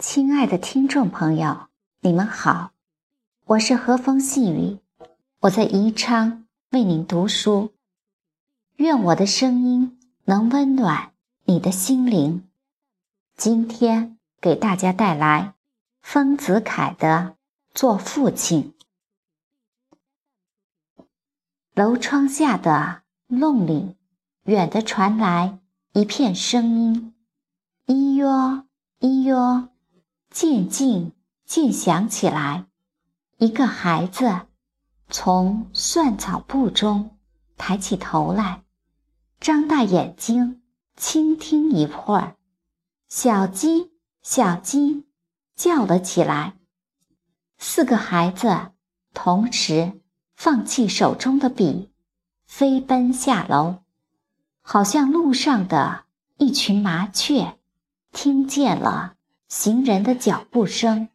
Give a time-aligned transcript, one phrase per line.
[0.00, 1.68] 亲爱的听众朋友，
[2.00, 2.72] 你们好，
[3.44, 4.78] 我是和风细雨，
[5.40, 7.74] 我在宜昌为您读书。
[8.76, 11.12] 愿我的声音能温暖
[11.44, 12.48] 你的心灵。
[13.36, 15.52] 今天给大家带来
[16.00, 17.36] 丰子恺的
[17.74, 18.72] 《做父亲》。
[21.74, 23.96] 楼窗下的弄里，
[24.44, 25.58] 远的传来
[25.92, 27.14] 一片声音
[27.86, 28.64] ：“咿哟，
[29.00, 29.68] 咿哟。”
[30.30, 31.12] 渐静，
[31.44, 32.66] 渐响起来。
[33.38, 34.42] 一个孩子
[35.08, 37.18] 从蒜草布中
[37.56, 38.62] 抬起头来，
[39.40, 40.62] 张大眼睛
[40.96, 42.36] 倾听一会儿。
[43.08, 43.90] 小鸡，
[44.22, 45.04] 小鸡，
[45.56, 46.56] 叫了起来。
[47.58, 48.70] 四个孩子
[49.12, 50.00] 同时
[50.36, 51.90] 放弃手中的笔，
[52.46, 53.82] 飞奔下楼，
[54.62, 56.04] 好像路上的
[56.36, 57.58] 一群麻雀
[58.12, 59.16] 听见了。
[59.50, 61.08] 行人的脚步声，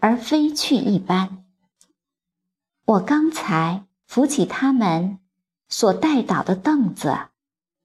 [0.00, 1.44] 而飞去一般。
[2.86, 5.18] 我刚才扶起他们
[5.68, 7.14] 所带倒的凳子，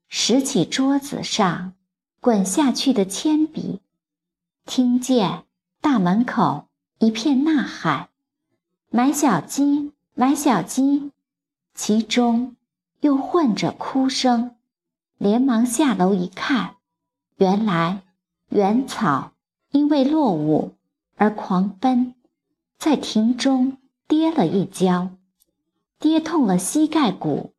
[0.07, 1.73] 拾起桌子上
[2.21, 3.81] 滚下去的铅笔，
[4.65, 5.43] 听见
[5.81, 8.07] 大门口一片呐喊
[8.89, 11.11] ：“买小鸡，买小鸡！”
[11.75, 12.55] 其中
[13.01, 14.55] 又混着哭声。
[15.17, 16.77] 连忙下楼一看，
[17.35, 18.03] 原来
[18.47, 19.33] 原草。
[19.71, 20.75] 因为落伍
[21.15, 22.15] 而狂奔，
[22.77, 25.11] 在亭中跌了一跤，
[25.99, 27.53] 跌痛了膝盖骨，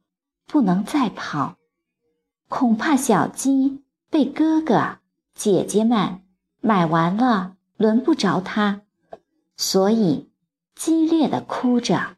[0.47, 1.56] 不能再跑。
[2.48, 4.98] 恐怕小鸡被哥哥
[5.34, 6.22] 姐姐们
[6.61, 8.83] 买完了，轮不着它，
[9.56, 10.30] 所以
[10.74, 12.17] 激烈的哭着。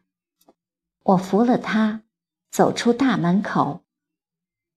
[1.03, 2.01] 我扶了他
[2.49, 3.83] 走出大门口，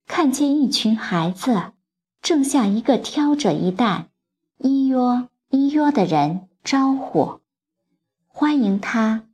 [0.06, 1.72] 看见一群孩子
[2.20, 4.10] 正向一个挑着一担。
[4.58, 7.40] 一约一约的人招呼，
[8.26, 9.28] 欢迎他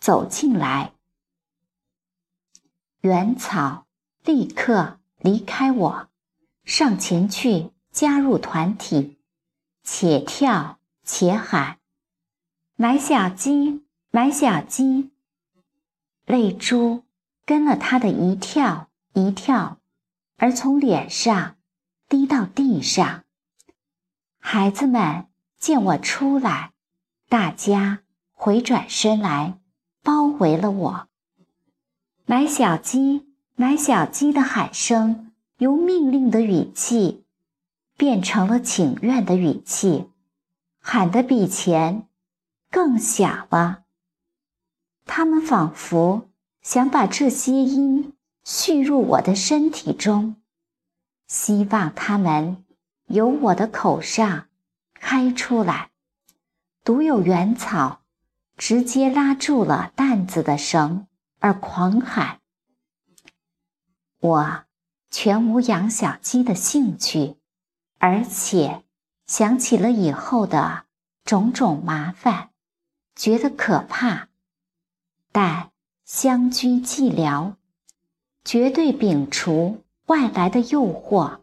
[0.00, 0.94] 走进来。
[3.00, 3.86] 原草
[4.24, 6.08] 立刻离开我，
[6.64, 9.18] 上前去加入团体，
[9.84, 11.78] 且跳且喊
[12.76, 15.10] ：“买小鸡，买小鸡！”
[16.24, 17.04] 泪珠
[17.44, 19.78] 跟了他的一跳一跳，
[20.36, 21.56] 而从脸上
[22.08, 23.24] 滴到地上。
[24.50, 25.26] 孩子们
[25.58, 26.72] 见我出来，
[27.28, 28.00] 大家
[28.32, 29.58] 回转身来，
[30.02, 31.08] 包围了我。
[32.24, 33.26] 买小鸡，
[33.56, 37.26] 买小鸡的喊声由命令的语气
[37.98, 40.08] 变成了请愿的语气，
[40.80, 42.08] 喊得比前
[42.70, 43.82] 更响了。
[45.04, 46.30] 他们仿佛
[46.62, 48.14] 想把这些音
[48.44, 50.36] 蓄入我的身体中，
[51.26, 52.64] 希望他们。
[53.08, 54.48] 由我的口上
[54.92, 55.90] 开出来，
[56.84, 58.02] 独有原草
[58.56, 61.06] 直接拉住了担子的绳，
[61.38, 62.40] 而狂喊。
[64.20, 64.64] 我
[65.10, 67.36] 全无养小鸡的兴趣，
[67.98, 68.84] 而且
[69.26, 70.84] 想起了以后的
[71.24, 72.50] 种种麻烦，
[73.14, 74.28] 觉得可怕。
[75.32, 75.70] 但
[76.04, 77.54] 相居寂寥，
[78.44, 81.40] 绝对摒除外来的诱惑。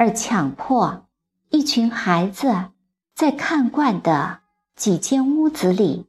[0.00, 1.06] 而强迫
[1.50, 2.70] 一群孩子
[3.14, 4.40] 在看惯的
[4.74, 6.06] 几间屋子里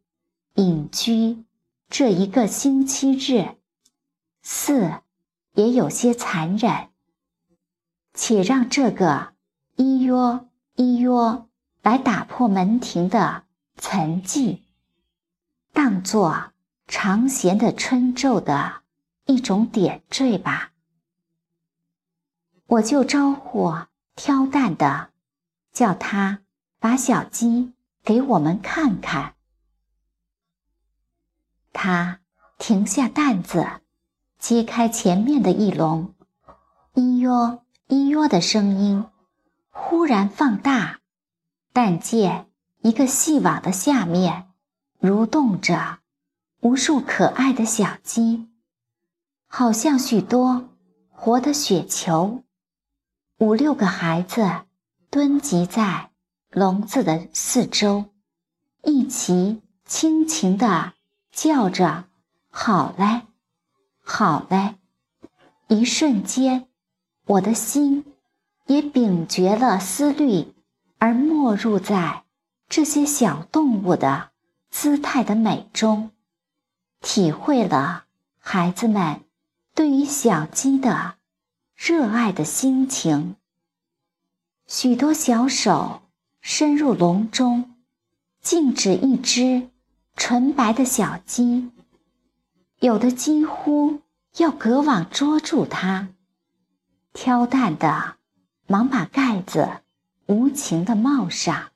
[0.54, 1.44] 隐居
[1.90, 3.58] 这一个星期日，
[4.42, 5.02] 四
[5.56, 6.88] 也有些残忍。
[8.14, 9.34] 且让这个
[9.76, 10.16] 一约
[10.76, 11.12] 一约
[11.82, 13.44] 来打破门庭的
[13.76, 14.60] 沉寂，
[15.74, 16.54] 当作
[16.88, 18.84] 长闲的春昼的
[19.26, 20.71] 一种点缀吧。
[22.72, 23.74] 我就招呼
[24.16, 25.10] 挑担的，
[25.74, 26.40] 叫他
[26.80, 29.34] 把小鸡给我们看看。
[31.74, 32.22] 他
[32.58, 33.82] 停下担子，
[34.40, 36.14] 揭开前面的一笼，
[36.94, 39.04] 咿哟咿哟的声音
[39.70, 41.02] 忽然放大，
[41.74, 42.50] 但见
[42.84, 44.50] 一个细网的下面
[45.02, 46.00] 蠕动着
[46.62, 48.48] 无数可爱的小鸡，
[49.48, 50.70] 好像许多
[51.10, 52.46] 活的雪球。
[53.42, 54.48] 五六个孩子
[55.10, 56.12] 蹲集在
[56.52, 58.06] 笼子的四周，
[58.84, 60.94] 一齐轻轻地
[61.32, 62.06] 叫着
[62.52, 63.24] ：“好嘞，
[64.04, 64.76] 好嘞！”
[65.70, 66.68] 一瞬间，
[67.26, 68.06] 我的心
[68.68, 70.54] 也摒绝了思虑，
[71.00, 72.26] 而没入在
[72.70, 74.30] 这些小动物的
[74.70, 76.12] 姿态的美中，
[77.00, 78.06] 体会了
[78.38, 79.22] 孩子们
[79.74, 81.16] 对于小鸡的。
[81.84, 83.38] 热爱的心情，
[84.68, 86.04] 许多小手
[86.40, 87.74] 伸入笼中，
[88.40, 89.68] 静止一只
[90.16, 91.72] 纯白的小鸡。
[92.82, 94.02] 有的几乎
[94.38, 96.10] 要隔网捉住它。
[97.14, 98.18] 挑担的
[98.68, 99.68] 忙把盖子
[100.28, 101.72] 无情地帽上，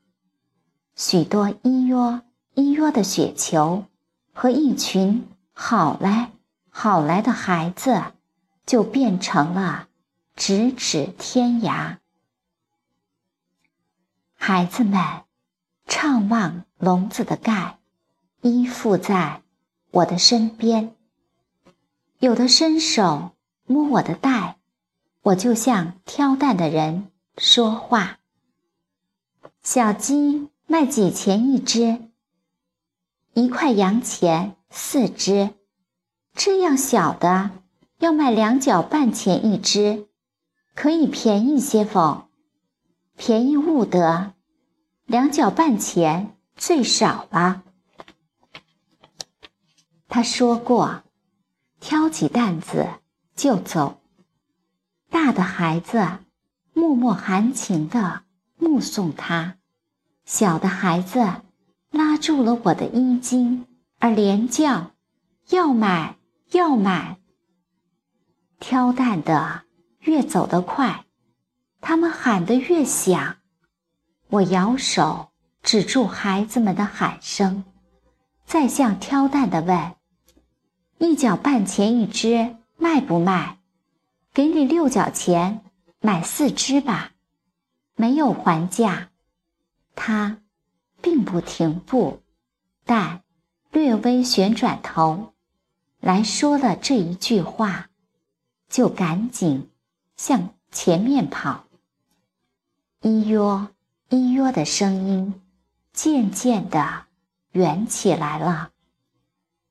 [0.96, 2.22] 许多一哟
[2.54, 3.86] 一哟的雪球
[4.34, 6.32] 和一群好来
[6.70, 8.04] 好来的孩子，
[8.68, 9.88] 就变成了
[10.36, 11.98] 咫尺天涯。
[14.36, 15.24] 孩子们
[15.88, 17.80] 怅望笼子的盖，
[18.42, 19.42] 依附在
[19.92, 20.94] 我的身边。
[22.20, 23.32] 有的伸手
[23.66, 24.58] 摸我的袋。
[25.22, 28.20] 我就像挑担的人说话。
[29.64, 32.12] 小鸡卖几钱一只？
[33.34, 35.50] 一块洋钱四只。
[36.36, 37.50] 这样小的
[37.98, 40.08] 要卖两角半钱一只，
[40.76, 42.28] 可以便宜些否？
[43.16, 44.34] 便宜勿得，
[45.06, 47.64] 两角半钱最少了。
[50.10, 51.04] 他说过，
[51.80, 52.88] 挑起担子
[53.36, 54.02] 就走。
[55.10, 56.20] 大的孩子
[56.74, 58.24] 默默含情地
[58.58, 59.58] 目送他，
[60.26, 61.42] 小的孩子
[61.90, 63.66] 拉住了我的衣襟，
[64.00, 64.92] 而连叫
[65.52, 66.18] ：“要买，
[66.52, 67.18] 要买！”
[68.60, 69.65] 挑担的
[70.06, 71.06] 越走得快，
[71.82, 73.38] 他们喊得越响。
[74.30, 75.30] 我摇手
[75.62, 77.64] 止住孩子们的喊声，
[78.46, 79.96] 再向挑担的问
[80.98, 83.60] ：“一角半钱一只，卖不卖？”
[84.34, 85.62] 给你六角钱
[86.02, 87.12] 买四只吧，
[87.96, 89.10] 没有还价。
[89.96, 90.40] 他
[91.02, 92.22] 并不停步，
[92.86, 93.24] 但
[93.72, 95.34] 略微旋转头
[96.00, 97.90] 来说了这一句话，
[98.70, 99.72] 就赶紧
[100.16, 101.66] 向前面跑。
[103.02, 103.68] 一哟
[104.10, 105.42] 一哟的声音
[105.94, 107.06] 渐渐地
[107.52, 108.72] 远起来了，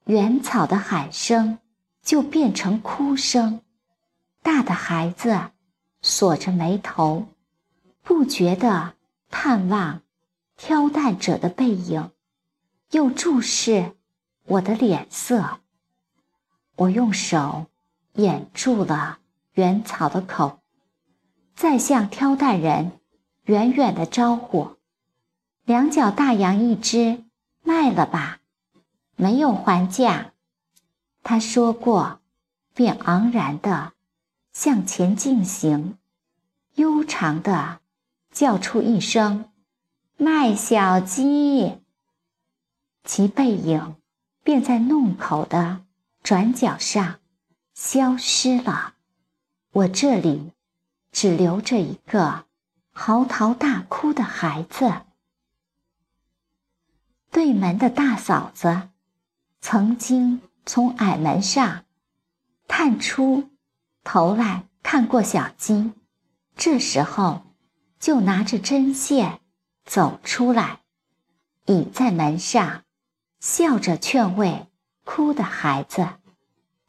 [0.05, 1.59] 原草的喊声
[2.03, 3.61] 就变成哭声。
[4.43, 5.51] 大的孩子
[6.03, 7.27] 锁着眉头，
[8.03, 8.95] 不觉地
[9.31, 10.03] 盼望
[10.57, 12.11] 挑担者的背影，
[12.91, 13.97] 又注视
[14.45, 15.61] 我的脸色。
[16.77, 17.67] 我用手
[18.13, 19.19] 掩住了
[19.55, 20.61] 原草的口，
[21.55, 23.01] 再向挑担人
[23.45, 24.77] 远远的招呼
[25.65, 27.25] ：“两角大洋一只，
[27.63, 28.41] 卖了吧，
[29.17, 30.33] 没有还价。”
[31.23, 32.21] 他说过，
[32.75, 33.93] 便昂然的。
[34.53, 35.99] 向前进行，
[36.77, 37.81] 悠长的
[38.31, 39.51] 叫出一声
[40.17, 41.81] “卖小鸡”，
[43.03, 43.97] 其背影
[44.45, 45.85] 便在弄口的
[46.23, 47.19] 转角上
[47.75, 48.94] 消失了。
[49.75, 50.53] 我这里
[51.11, 52.45] 只留着一个
[52.93, 55.03] 嚎啕大哭的孩子。
[57.33, 58.91] 对门的大嫂子
[59.61, 61.85] 曾经从矮门上
[62.69, 63.51] 探出。
[64.05, 65.93] 头来看过小鸡，
[66.57, 67.43] 这时候
[67.99, 69.41] 就拿着针线
[69.87, 70.83] 走出来，
[71.65, 72.85] 倚在门上，
[73.41, 74.67] 笑着劝慰
[75.03, 76.07] 哭的孩子。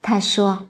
[0.02, 0.70] 他说：“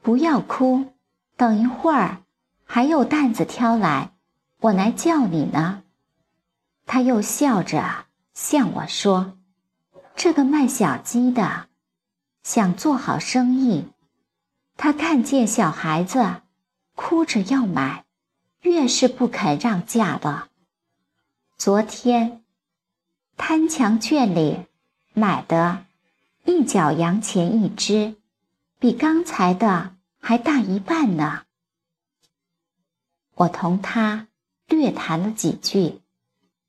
[0.00, 0.93] 不要哭，
[1.36, 2.22] 等一会儿
[2.64, 4.12] 还有担子挑来，
[4.60, 5.82] 我来叫你呢。”
[6.86, 9.36] 他又笑着向我说
[10.14, 11.68] ：“这个卖小鸡的，
[12.42, 13.88] 想做好生意。”
[14.76, 16.42] 他看见小孩子
[16.94, 18.04] 哭着要买，
[18.62, 20.48] 越是不肯让价的。
[21.56, 22.42] 昨天
[23.36, 24.66] 摊墙圈里
[25.12, 25.86] 买的
[26.44, 28.16] 一角洋钱一只，
[28.78, 29.93] 比刚才的
[30.26, 31.44] 还大一半呢。
[33.34, 34.28] 我同他
[34.66, 36.00] 略谈了几句，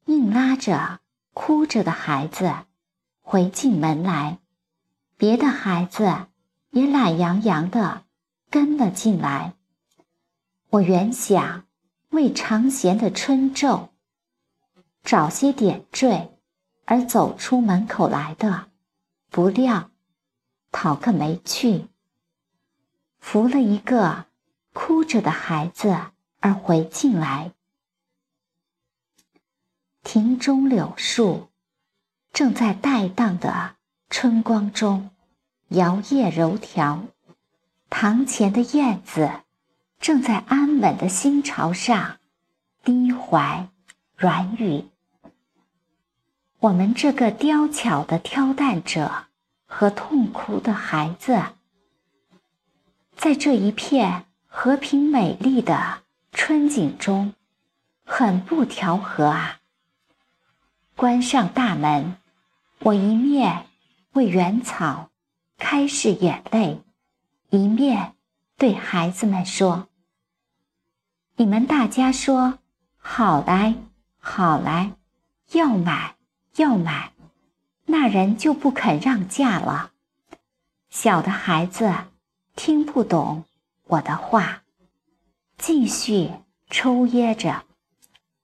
[0.07, 0.99] 硬拉着
[1.33, 2.53] 哭着的孩子
[3.21, 4.39] 回进门来。
[5.17, 6.27] 别的孩子。
[6.75, 8.03] 也懒洋洋的
[8.49, 9.53] 跟了进来。
[10.69, 11.65] 我原想
[12.09, 13.91] 为常闲的春昼
[15.01, 16.37] 找些点缀，
[16.83, 18.67] 而走出门口来的，
[19.29, 19.89] 不料
[20.73, 21.87] 讨个没趣，
[23.27, 24.27] 扶了一个
[24.71, 25.97] 哭着的孩子
[26.41, 27.53] 而回进来。
[30.03, 31.49] 庭中柳树
[32.31, 33.77] 正在带荡的
[34.11, 35.09] 春光中。
[35.69, 37.05] 摇曳柔条，
[37.89, 39.31] 堂前的燕子
[39.99, 42.19] 正在安稳的新巢上
[42.83, 43.67] 低怀
[44.15, 44.85] 软语。
[46.59, 49.25] 我们这个刁巧的挑担者
[49.65, 51.41] 和痛哭的孩子，
[53.15, 57.33] 在这一片和平美丽的春景中，
[58.03, 59.59] 很不调和啊！
[60.95, 62.17] 关上大门，
[62.79, 63.65] 我一面
[64.13, 65.09] 为园草
[65.57, 66.81] 开拭眼泪，
[67.49, 68.13] 一面
[68.57, 69.87] 对孩子们说
[71.37, 72.59] ：“你们大家说
[72.97, 73.75] 好来，
[74.19, 74.91] 好来，
[75.51, 76.15] 要买，
[76.57, 77.11] 要买。”
[77.87, 79.91] 那人就不肯让价了。
[80.89, 81.93] 小的孩子
[82.55, 83.43] 听不懂
[83.87, 84.63] 我的话，
[85.57, 86.31] 继续
[86.69, 87.65] 抽噎着；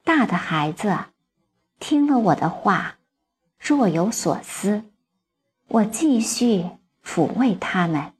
[0.03, 0.98] 大的孩子
[1.80, 2.98] 听了我的话，
[3.60, 4.84] 若有所思。
[5.68, 6.70] 我继续
[7.03, 8.13] 抚慰他们。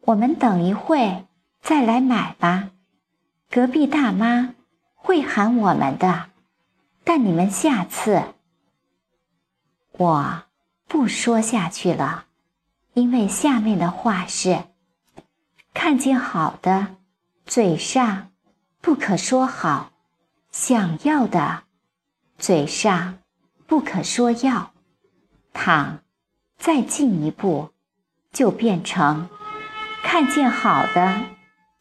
[0.00, 1.26] 我们等一会
[1.60, 2.70] 再来买吧。
[3.48, 4.54] 隔壁大妈
[4.96, 6.30] 会喊我们的，
[7.04, 8.34] 但你们下次。
[9.92, 10.42] 我
[10.88, 12.26] 不说下去了。
[12.94, 14.64] 因为下面的话是：
[15.74, 16.96] 看见好的，
[17.46, 18.30] 嘴上
[18.80, 19.92] 不可说好；
[20.50, 21.64] 想要的，
[22.38, 23.18] 嘴上
[23.66, 24.72] 不可说要。
[25.52, 26.02] 倘
[26.56, 27.70] 再进一步，
[28.32, 29.28] 就变成
[30.02, 31.22] 看见好的，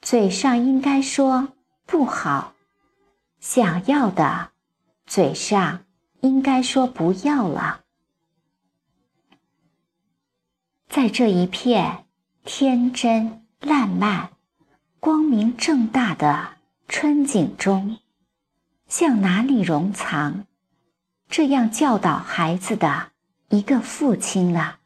[0.01, 1.50] 嘴上应该说
[1.86, 2.53] 不好；
[3.39, 4.51] 想要的，
[5.05, 5.86] 嘴上
[6.21, 7.81] 应该说不要了。
[10.88, 12.05] 在这一片
[12.43, 14.31] 天真烂漫、
[14.99, 17.99] 光明正大的春景中，
[18.87, 20.47] 向哪里容藏
[21.29, 23.11] 这样教导孩子的
[23.49, 24.77] 一个父亲呢？